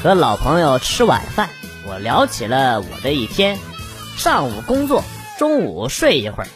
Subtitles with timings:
[0.00, 1.48] 和老朋友吃晚饭，
[1.84, 3.58] 我聊起了我的一天。
[4.16, 5.02] 上午工作，
[5.38, 6.48] 中午睡一会儿，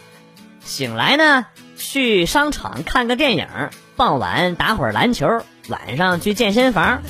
[0.65, 3.49] 醒来呢去商场看个电影，
[3.97, 7.03] 傍晚打会儿篮球，晚上去健身房。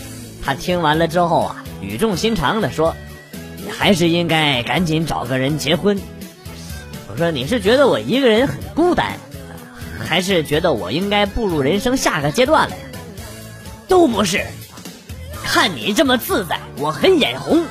[0.42, 2.96] 他听完了之后啊，语重心长地说
[3.62, 6.01] ：“你还是应该赶紧找个人结婚。”
[7.12, 9.18] 我说：“你是觉得我一个人很孤单，
[10.09, 12.82] 还是觉得我应该步入人生下个阶段了呀？”
[13.87, 14.46] 都不是。
[15.45, 17.65] 看你这么自在，我很眼红。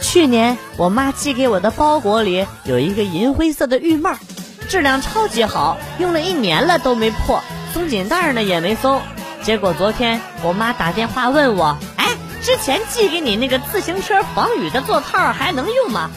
[0.00, 4.14] 去年我妈寄给我的包裹里有一个银灰色的浴帽，
[4.68, 7.42] 质量超级好，用了一年了都没破，
[7.72, 9.00] 松紧带呢也没松。
[9.42, 16.10] 结果昨天我妈打电话问我：“哎，之前寄给你那个自行车防雨的座套还能用吗？”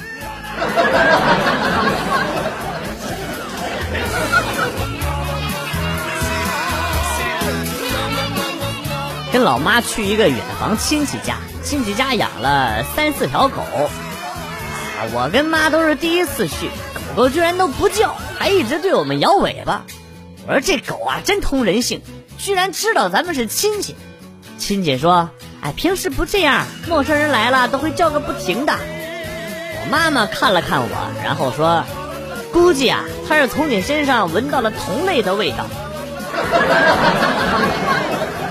[9.31, 16.67] 跟老妈去一个远房亲戚家，亲戚家养了三四条狗，啊，我跟妈都是第一次去，
[17.15, 19.85] 狗狗居然都不叫，还一直对我们摇尾巴。
[20.47, 22.01] 我说这狗啊真通人性，
[22.37, 23.95] 居然知道咱们是亲戚。
[24.57, 25.29] 亲戚说
[25.63, 28.73] ：“哎，平时不这样，陌生人来了都会叫个不停的。”
[29.81, 30.89] 我妈妈看了看我，
[31.23, 31.85] 然后说
[32.51, 35.65] ：“估计啊，它是从你身上闻到了同类的味道。”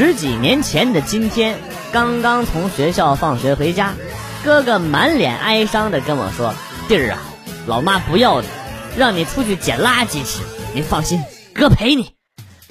[0.00, 1.58] 十几年前的今天，
[1.92, 3.92] 刚刚从学校放学回家，
[4.42, 6.54] 哥哥满脸哀伤的跟我说
[6.88, 7.18] ：“弟儿啊，
[7.66, 8.46] 老妈不要你，
[8.96, 10.40] 让你出去捡垃圾吃。
[10.72, 11.22] 你放心，
[11.52, 12.14] 哥陪你。”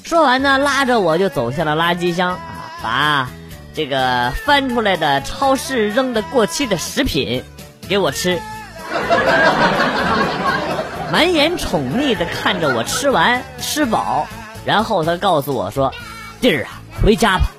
[0.04, 2.40] 说完呢，拉着我就走向了垃圾箱，啊
[2.82, 3.30] 把
[3.76, 7.44] 这个翻出来的超市扔的过期的食品
[7.88, 8.42] 给我吃，
[11.14, 14.28] 满眼宠溺的看着我吃完吃饱，
[14.66, 15.94] 然后他告诉我说
[16.42, 17.52] ：“弟儿啊。”回家吧，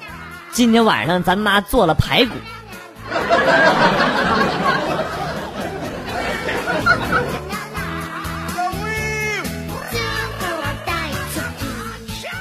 [0.52, 2.32] 今天晚上咱妈做了排骨。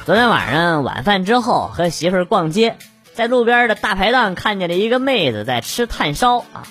[0.05, 2.77] 昨天晚上晚饭之后和媳妇儿逛街，
[3.13, 6.63] 在路边的大排档看见了一个妹子在吃炭烧啊，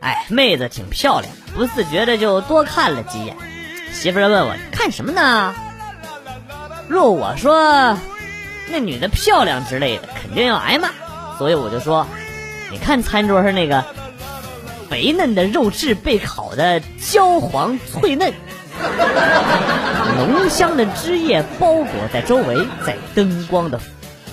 [0.00, 3.34] 哎，妹子挺漂亮的，不自觉的就多看了几眼。
[3.92, 5.54] 媳妇儿问我看什么呢？
[6.86, 7.96] 若我说。
[8.68, 10.88] 那女的漂亮之类的，肯定要挨骂，
[11.38, 12.06] 所以我就说，
[12.70, 13.84] 你看餐桌上那个
[14.90, 18.32] 肥嫩的肉质被烤的焦黄脆嫩，
[20.16, 23.80] 浓香的汁液包裹在周围，在灯光的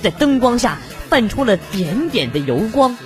[0.02, 0.78] 在灯光下
[1.10, 2.98] 泛出了点点的油光，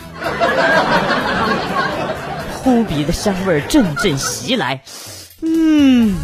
[2.63, 4.81] 扑鼻的香味阵阵袭来，
[5.41, 6.15] 嗯。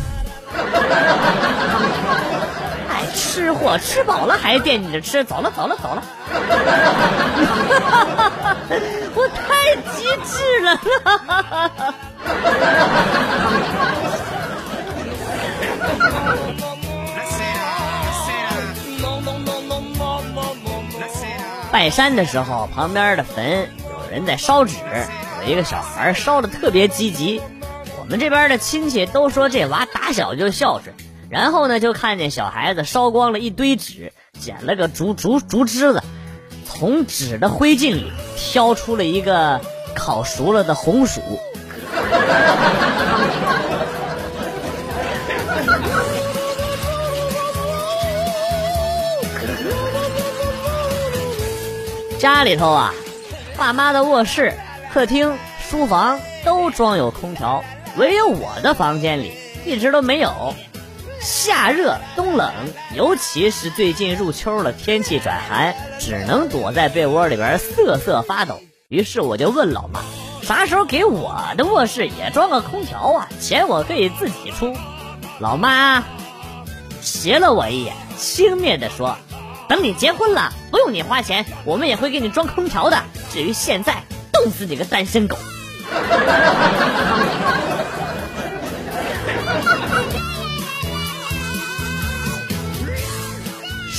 [3.33, 6.03] 吃货吃饱了还惦记着吃，走了走了走了，
[9.16, 10.79] 我太机智了。
[21.72, 24.75] 拜山的时候，旁边的坟有人在烧纸，
[25.43, 27.41] 有一个小孩烧的特别积极。
[27.99, 30.93] 我们这边的亲戚都说这娃打小就孝顺。
[31.33, 36.03] 然后呢，就看见小孩子烧光了一堆纸，捡了个竹竹竹枝子，
[36.63, 39.59] 从纸的灰烬里挑出了一个
[39.96, 41.22] 烤熟了的红薯。
[52.19, 52.93] 家里头啊，
[53.58, 54.53] 爸妈的卧室、
[54.93, 55.35] 客厅、
[55.67, 57.63] 书房都装有空调，
[57.97, 59.34] 唯有我的房间里
[59.66, 60.53] 一直都没有。
[61.23, 62.52] 夏热冬冷，
[62.93, 68.59] 尤其是最近入秋了，天气转寒，只能躲在被窝里边瑟瑟发抖。
[68.90, 70.02] 于是我就问老妈，
[70.41, 73.29] 啥时候给我的卧室也装个空调啊？
[73.40, 74.75] 钱我可以自己出。
[75.40, 76.03] 老妈
[76.99, 79.17] 斜了我一眼，轻蔑地说
[79.70, 83.02] ：“等你结婚了，不用你花钱，我们也会给你装空调的。
[83.31, 84.03] 至于现在，
[84.34, 85.37] 冻死你个单身狗！”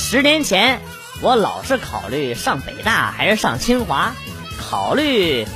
[0.07, 0.81] 十年前，
[1.19, 4.13] 我老是考虑上北大还是上清华，
[4.55, 5.47] 考虑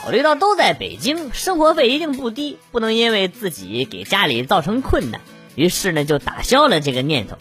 [0.00, 5.20] 考虑到都在北京，生活费一定不低，不能因为自己给家里造成困难，
[5.56, 7.36] 于是呢就打消了这个念头。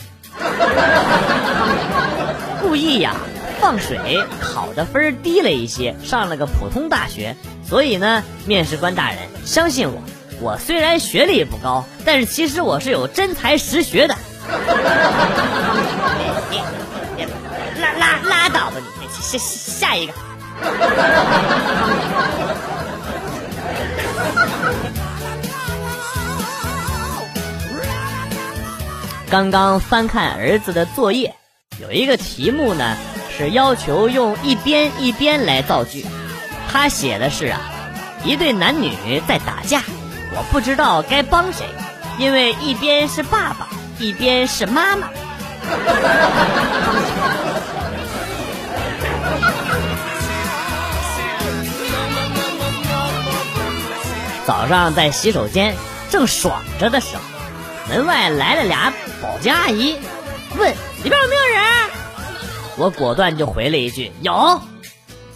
[2.61, 3.13] 故意呀，
[3.61, 7.35] 放水考的分低了一些，上了个普通大学。
[7.63, 10.01] 所以呢，面试官大人，相信我，
[10.41, 14.15] 我虽然学历不高，但是其实我是有真才实学的。
[19.25, 20.13] 下下一个。
[29.29, 31.35] 刚刚翻看儿子的作业，
[31.81, 32.95] 有一个题目呢，
[33.35, 36.05] 是要求用一边一边来造句。
[36.71, 37.59] 他写的是啊，
[38.23, 39.81] 一对男女在打架，
[40.31, 41.65] 我不知道该帮谁，
[42.17, 43.67] 因为一边是爸爸，
[43.99, 45.09] 一边是妈妈。
[54.45, 55.75] 早上在洗手间
[56.11, 57.21] 正爽着的时候，
[57.89, 59.95] 门外来了俩保洁阿姨，
[60.55, 60.71] 问
[61.03, 61.63] 里边有没有人。
[62.77, 64.61] 我果断就回了一句有，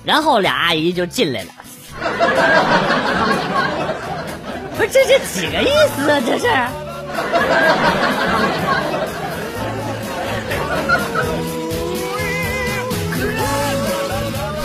[0.04, 1.50] 然后俩阿姨就进来了。
[4.78, 6.22] 不是这是几个意思啊？
[6.26, 6.48] 这是。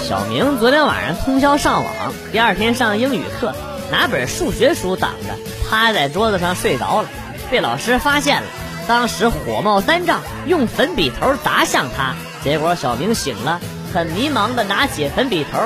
[0.06, 3.54] 小明昨天晚上通宵上网，第二天上英语课。
[3.94, 5.38] 拿本数学书挡着，
[5.70, 7.08] 趴在桌子上睡着了，
[7.48, 8.48] 被老师发现了。
[8.88, 12.16] 当时火冒三丈，用粉笔头砸向他。
[12.42, 13.60] 结果小明醒了，
[13.92, 15.60] 很迷茫的拿起粉笔头，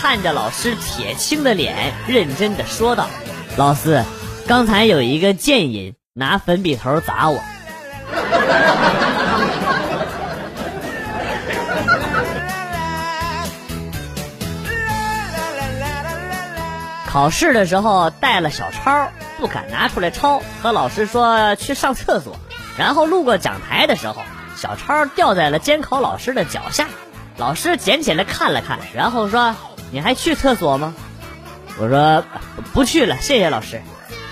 [0.00, 3.08] 看着老师铁青的脸，认真的说道
[3.58, 4.04] ：“老师，
[4.46, 7.42] 刚才有一个贱人拿粉笔头砸我。”
[17.12, 22.38] 考试的时候带了小抄，不敢拿出来抄，和老师说去上厕所。
[22.78, 24.22] 然后路过讲台的时候，
[24.56, 26.88] 小抄掉在了监考老师的脚下，
[27.36, 29.54] 老师捡起来看了看，然后说
[29.92, 30.94] ：“你还去厕所吗？”
[31.78, 32.24] 我说
[32.72, 33.82] ：“不去了，谢谢老师。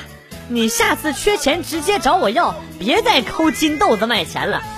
[0.48, 4.64] 你下次缺钱直接找我要，别再抠金豆子卖钱了。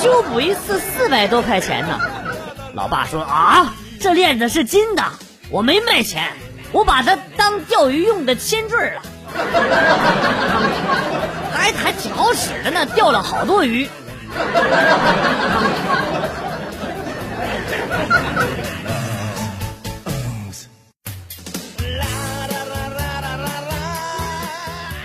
[0.00, 2.00] 修补一次四百多块钱呢。
[2.74, 5.04] 老爸说啊，这链子是金的，
[5.50, 6.32] 我没卖钱，
[6.72, 9.02] 我把它当钓鱼用的铅坠了，
[11.54, 13.88] 还还挺好使的呢，钓了好多鱼。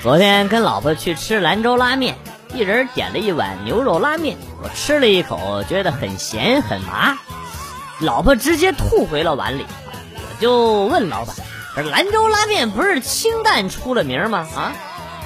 [0.07, 2.15] 昨天跟老婆去吃兰州拉面，
[2.53, 4.37] 一人点了一碗牛肉拉面。
[4.63, 7.17] 我吃了一口，觉得很咸很麻，
[7.99, 9.65] 老婆直接吐回了碗里。
[10.15, 11.35] 我就问老板
[11.75, 14.71] ：“这兰州拉面不是清淡出了名吗？”啊，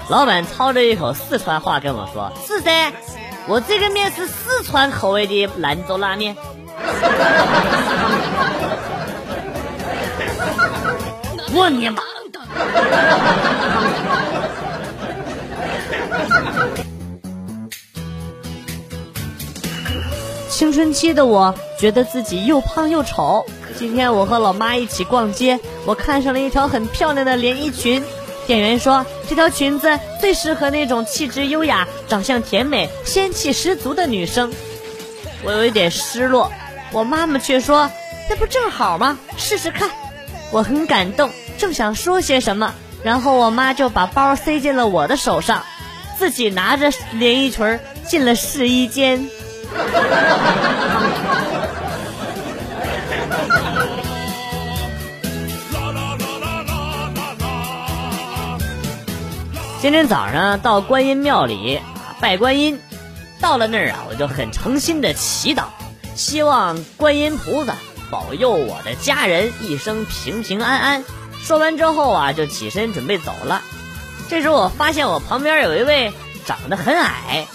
[0.10, 2.92] 老板操着一口四川话跟我说：“是噻，
[3.46, 6.36] 我这个面是四川口味的兰州拉面。”
[11.54, 12.02] 我你妈！
[20.62, 23.48] 青春期的我觉得自己又胖又丑。
[23.80, 28.04] 今天我和老妈一起逛街，我看上了一条很漂亮的连衣裙。
[28.46, 34.54] 店员说这条裙子最适合那种气质优雅、长相甜美、仙气十足的女生。
[35.44, 36.52] 我有一点失落，
[36.92, 37.90] 我妈妈却说
[38.30, 39.18] 那不正好吗？
[39.38, 39.90] 试试看。
[40.52, 45.64] 我很感动，正想说些什么，然后我妈就把包塞进了我的手上，
[46.20, 49.28] 自己拿着连衣裙进了试衣间。
[59.82, 61.82] 今天早上到观音庙里
[62.20, 62.80] 拜观音，
[63.40, 65.64] 到了那儿啊，我就很诚心的祈祷，
[66.16, 67.74] 希望观音菩萨
[68.12, 71.04] 保佑我的家人一生平平安安。
[71.42, 73.64] 说完之后啊，就起身准备走了。
[74.30, 76.14] 这时候我发现我旁边有一位
[76.46, 77.48] 长得很矮。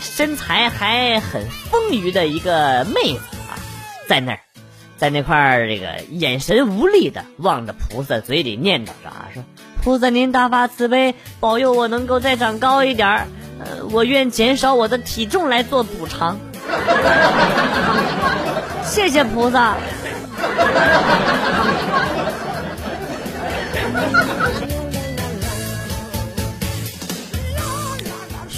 [0.00, 3.58] 身材还很丰腴的一个妹子啊，
[4.08, 4.40] 在那儿，
[4.96, 9.42] 在那块儿，这个眼神无力的望着菩萨，嘴里念叨着啊，说
[9.82, 13.26] ：“菩萨您大发慈悲，保佑我能够再长高一点儿，
[13.58, 16.38] 呃，我愿减少我的体重来做补偿。”
[18.84, 19.76] 谢谢菩萨。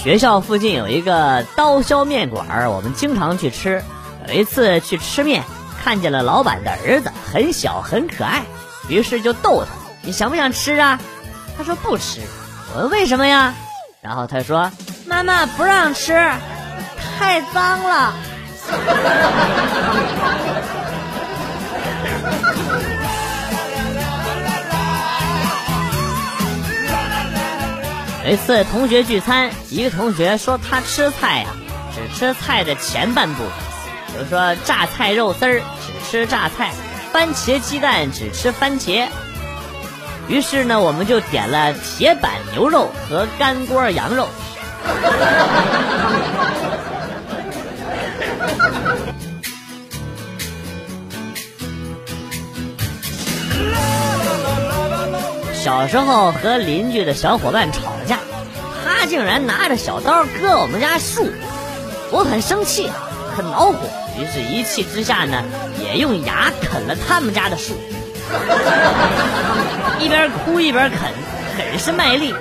[0.09, 3.85] 学校附近有一个刀削面馆，我们经常去吃。
[4.27, 5.45] 有一次去吃面，
[5.85, 8.43] 看见了老板的儿子，很小很可爱，
[8.89, 9.69] 于是就逗他
[10.01, 10.99] ：“你想不想吃啊？”
[11.59, 12.23] 他说不吃。
[12.75, 13.53] 我问为什么呀？
[14.01, 14.73] 然后他说
[15.05, 16.15] ：“妈妈不让吃，
[17.19, 18.15] 太脏了。”
[28.29, 31.47] 有一次同学聚餐，一个同学说他吃菜呀，
[31.95, 33.53] 只吃菜的前半部分，
[34.09, 36.73] 比如说榨菜肉丝儿只吃榨菜，
[37.11, 39.07] 番茄鸡蛋只吃番茄。
[40.29, 44.29] 于是呢，我们就点了铁板牛肉和干锅羊肉。
[55.61, 58.21] 小时候和邻居的小伙伴吵架，
[58.85, 61.29] 他竟然拿着小刀割我们家树，
[62.13, 62.89] 我很生气，
[63.37, 63.77] 很恼火，
[64.17, 65.43] 于是一气之下呢，
[65.83, 67.75] 也用牙啃了他们家的树，
[69.99, 71.01] 一边哭一边啃，
[71.57, 72.33] 很是卖力。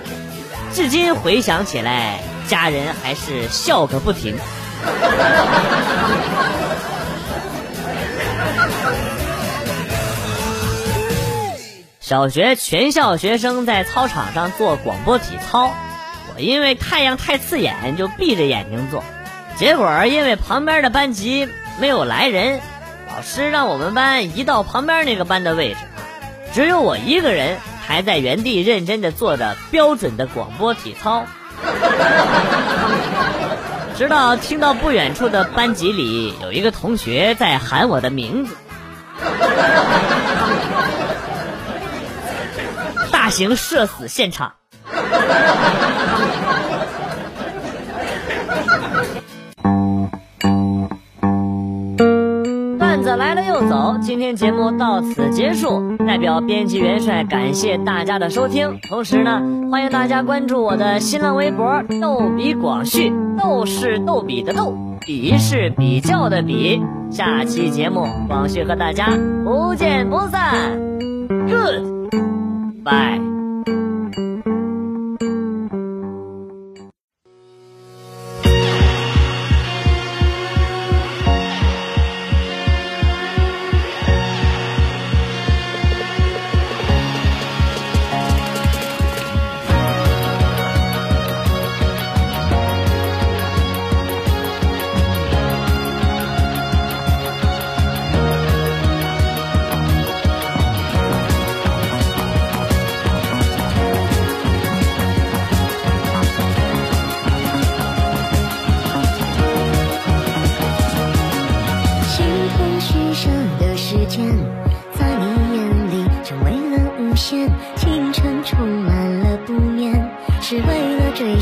[0.72, 4.38] 至今回想起来，家人还是笑个不停。
[12.08, 15.74] 小学全校学生在操场上做广播体操，
[16.34, 19.04] 我因为太阳太刺眼就闭着眼睛做，
[19.58, 21.50] 结果因为旁边的班级
[21.82, 22.62] 没有来人，
[23.14, 25.80] 老师让我们班移到旁边那个班的位置，
[26.54, 31.26] 只有我一个人还在原地认真的做着标准的广播体操，
[33.98, 38.56] 直到听到不远处的班级里有一个同学在喊我的名字。
[43.28, 44.54] 大型社死现场。
[52.80, 55.98] 段子来了又走，今天节目到此结束。
[55.98, 66.82] 代表编辑元帅感谢大家的收听，同时呢，欢迎大家关注我的新浪微博“逗比广旭”，逗是逗比的逗，比是比较的比。
[67.12, 69.10] 下期节目，广旭和大家
[69.44, 70.80] 不见不散。
[71.28, 71.97] Good。
[72.88, 73.37] 拜。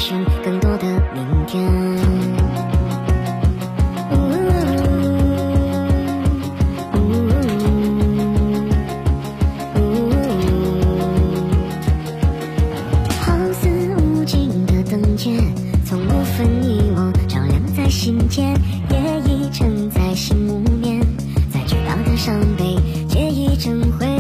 [0.08, 0.86] 寻更多的
[1.16, 1.66] 明天，
[13.20, 15.42] 好似无尽的灯街，
[15.84, 18.54] 从不分你我，照亮在心间，
[18.92, 21.02] 夜已沉在心无眠，
[21.50, 24.15] 再巨大的伤悲，皆已成灰。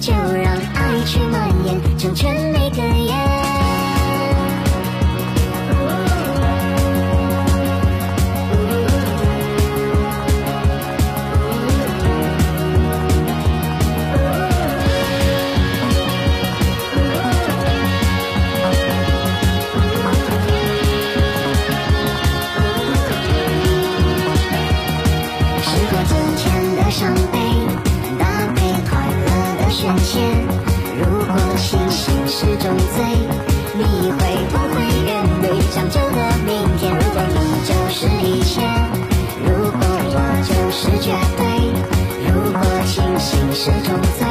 [0.00, 3.47] 就让爱去蔓延成全每个夜。
[32.40, 33.04] 是种罪
[33.74, 34.16] 你会
[34.52, 35.10] 不会愿
[35.42, 37.34] 意将就的明天如果你
[37.66, 38.62] 就是一切？
[39.44, 40.16] 如果我
[40.46, 41.42] 就是绝对
[42.28, 44.27] 如果清醒是种罪。